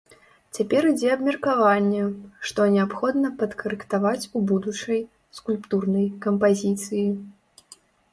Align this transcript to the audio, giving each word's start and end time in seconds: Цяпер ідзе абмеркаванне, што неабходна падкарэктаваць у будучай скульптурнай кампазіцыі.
Цяпер 0.57 0.85
ідзе 0.91 1.09
абмеркаванне, 1.15 2.05
што 2.51 2.65
неабходна 2.75 3.31
падкарэктаваць 3.41 4.29
у 4.39 4.41
будучай 4.53 4.99
скульптурнай 5.41 6.07
кампазіцыі. 6.25 7.05